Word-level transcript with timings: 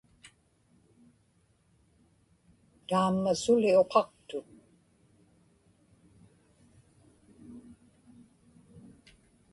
taamma 2.87 3.31
suli 3.41 3.71
uqaqtut 3.81 4.47